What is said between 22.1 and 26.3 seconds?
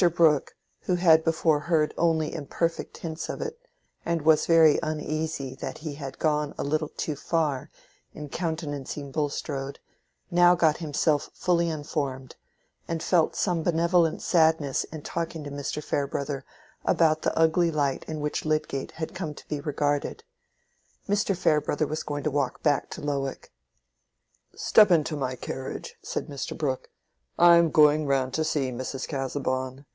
to walk back to Lowick. "Step into my carriage," said